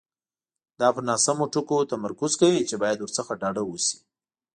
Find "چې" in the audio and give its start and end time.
2.69-2.75